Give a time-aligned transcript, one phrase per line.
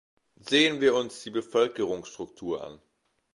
[0.39, 2.81] Sehen wir uns die Bevölkerungsstruktur an.